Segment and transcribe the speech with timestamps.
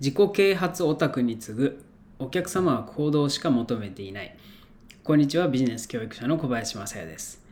[0.00, 1.84] 自己啓発オタクに次ぐ
[2.18, 4.34] お客様は行動しか求めていない。
[5.04, 7.42] こんにちはビジネス教育者の小林正也です、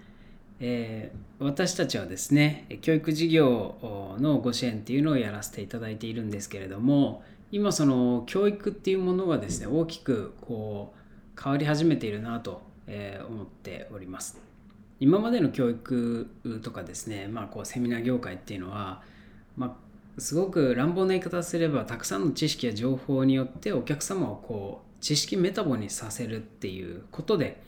[0.59, 7.23] えー、私たちはですね教育事業のご支援っていうのをやらせていただいているんですけれども
[7.53, 12.63] 今その教育っていうものがですね大きくこう変わり始めているなと
[13.29, 14.41] 思っております。
[15.01, 16.31] 今までの教育
[16.63, 19.03] とかですね、まあ、こうセミナー業界っていうのは、
[19.57, 19.88] まあ、
[20.19, 27.63] すごく乱暴な言い方すればたくさんの知識や情報によってお客様をこう知識メタボにさせるっていうことで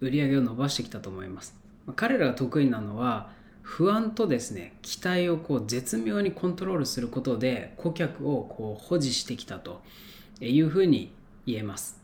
[0.00, 1.56] 売り上げを伸ばしてきたと思います。
[1.96, 3.30] 彼らが得意なのは
[3.62, 9.82] 不安とですね期待をこう絶妙にコントロールすることで顧客をこう保持してきたと
[10.40, 11.14] いうふうに
[11.46, 12.00] 言えます。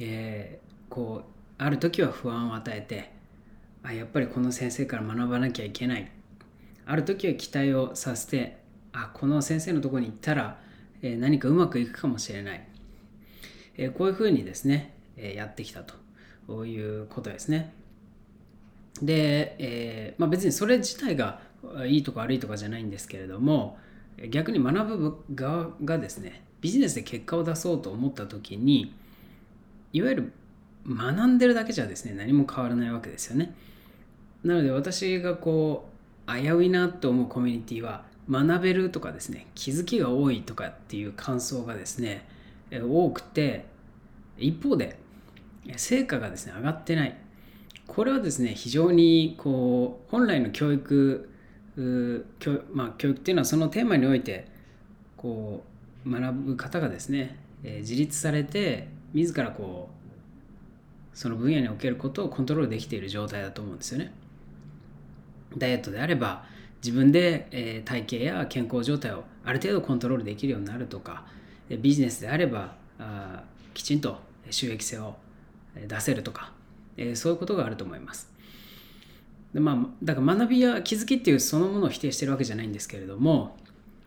[0.00, 3.12] えー、こうある時は不安を与えて
[3.82, 6.10] あやっぱりこの先生から学ばなきゃいけない
[6.86, 8.59] ある時は期待をさせて
[8.92, 10.58] あこの先生のとこに行ったら、
[11.02, 12.66] え何かうまくいくかもしれない、
[13.76, 17.72] えこういうふうにですね、えやってきたということですね。
[19.02, 21.40] で、え、まあ、別にそれ自体が
[21.86, 23.78] いいとか悪いとかじゃないんですけれども
[24.30, 28.94] 逆に学ぶ側がですねビジネスで結果を出そうと思った時に
[29.92, 30.32] いわゆる
[30.86, 33.54] 学んでるだけじゃですね何も変わらないわけですよね。
[34.42, 35.88] なので私がこ
[36.26, 42.26] う危ういなと思うコミュニティは学べるとかですね気づきが多いとかっていう感想がですね
[42.70, 43.64] 多くて
[44.38, 44.98] 一方で
[45.76, 47.16] 成果がですね上がってない
[47.86, 51.28] これはですね非常にこう本来の教育
[52.38, 54.46] 教,、まあ、教育っていうのはそのテーマにおいて
[55.16, 55.64] こ
[56.06, 64.12] う学ぶ方がですねえ自立されて自らこうその分野におけることをコントロールできている状態だと思うんですよね。
[65.58, 66.44] ダイエットであれば
[66.82, 71.24] 自分で、え体型や健康状態をある程度コントロールできるようになるとか
[71.80, 74.18] ビジネスであればあきちんと
[74.50, 75.16] 収益性を
[75.86, 76.52] 出せるとか、
[76.96, 78.30] えそういうことがあると思います。
[79.52, 83.56] でまあ、だから学びや気づきっていうそのものを否定してるわけじゃないんですけれども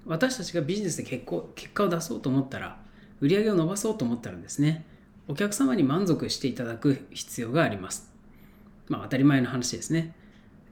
[0.06, 2.78] 私たちがビジネスで結構結果を出そうと思ったら
[3.20, 4.86] 売り上げを伸ばそうと思ったらですね
[5.28, 8.12] お客様に満足していただく必要があります。
[8.90, 10.14] まあ当たり前の話ですね。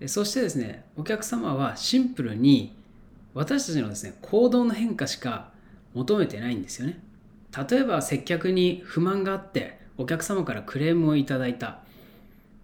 [0.08, 2.76] そしてですねお客様はシンプルに
[3.34, 5.52] 私たちのですね行動の変化しか
[5.94, 7.00] 求めてないんですよね。
[7.70, 11.80] 例えば接客に不満があってお客様からクレームをいただいた。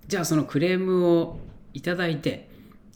[0.07, 1.39] じゃあそのクレームを
[1.73, 2.49] いただいて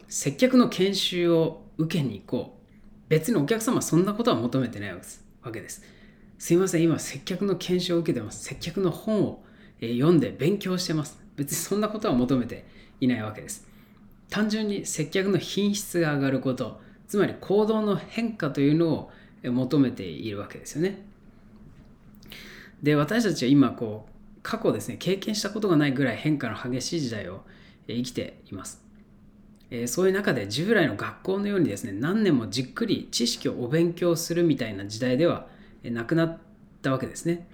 [0.08, 2.62] 接客の研修を受けに行こう。
[3.10, 5.00] 別にお客様はそんなことは求めてないわ
[5.52, 5.82] けです。
[6.40, 6.54] す。
[6.54, 8.46] いません今接客の研修を受けてます。
[8.46, 9.44] 接客の本を
[9.82, 11.20] 読んで勉強してます。
[11.36, 12.66] 別にそんなことは求めて
[13.02, 13.71] いないわけです。
[14.32, 19.12] 単純に接客の品質が上がることつまり行動の変化というのを
[19.44, 21.04] 求めているわけですよね。
[22.82, 27.42] で私たちは今こう過去ですね経験したことがないぐらい変化の激しい時代を
[27.88, 28.82] 生きています。
[29.88, 35.48] そういう中で従来の学校のようにですね何年もじっくり知識をお勉強するみたいな時代では
[35.84, 36.38] なくなっ
[36.82, 37.48] たわけですね。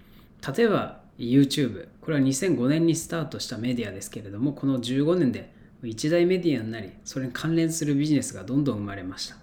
[0.55, 9.35] 例えば YouTube これは2005年にスタートしたメディアですけれどもこの15年で一大メディアになり、それに関連するビジネスがどんどん生まれました。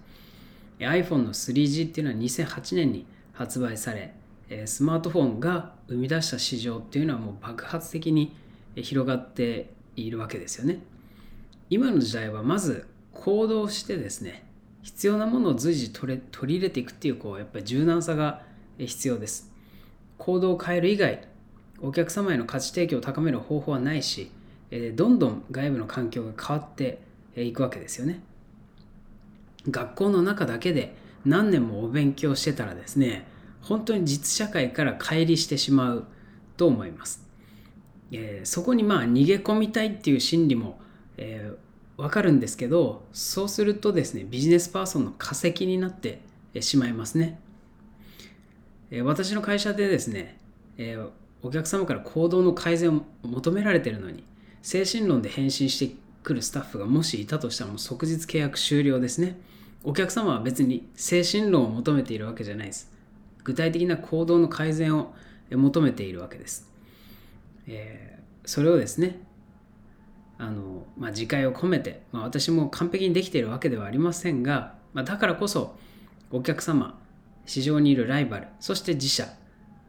[0.79, 4.13] iPhone の 3G っていうのは2008年に発売され、
[4.65, 8.35] スマートフォンが生み出した市場っていうのはもう爆発的に
[8.75, 10.79] 広がっているわけですよね。
[11.69, 14.45] 今の時代はまず行動してですね、
[14.83, 18.43] 必要なものを随時取れ取り入れていくっていうこうやっぱり柔軟さが
[18.77, 19.51] 必要です。
[20.17, 21.27] 行動を変える以外、
[21.81, 24.29] お客様への価値提供を高める方法はないし、
[24.77, 26.99] えどんどん外部の環境が変わって
[27.37, 28.21] いくわけですよね。
[29.69, 33.25] 学校の中だけで何年もお勉強してたらですね
[33.61, 36.05] 本当に実社会から乖離してしまう
[36.57, 37.25] と思います。
[38.11, 40.79] えー、そこにまあ逃げ込みたいっていう心理も、
[41.17, 46.21] えー、分かるんですけどそうするとですねビジネスパーソンの化石になって
[46.59, 47.39] しまいますね。
[48.91, 50.37] えー、私の会社でですね、
[50.77, 50.97] え
[51.41, 54.23] お客様から行動の改善を求められてるのに
[54.65, 59.39] 精神論で返信してくるスタッフがもしいたとしたらもう即日契約終了ですね。
[59.83, 62.91] お客様は別に精神論を求めているわけじゃないです。
[63.43, 65.13] 具体的な行動の改善を
[65.51, 66.67] 求めているわけです。
[67.67, 69.19] えー、それをですね、
[70.39, 75.77] あの、まあ、自戒を込めて、まあ、私も完璧にできているわけではありませんが、まあ、だからこそ
[76.31, 76.99] お客様、
[77.45, 79.27] 市場にいるライバル、そして自社、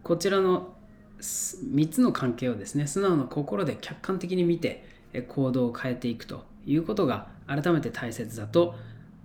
[0.03, 0.76] こちらの
[1.21, 4.85] 3つの関係をですね素直な心で客観的に見て
[5.29, 8.75] 行動を変えていくということが改めて大切だと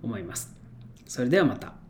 [0.02, 0.54] 思います。
[1.06, 1.81] それではまた。